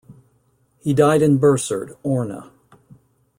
He 0.79 0.95
died 0.95 1.21
in 1.21 1.37
Bursard, 1.37 1.95
Orne. 2.01 2.49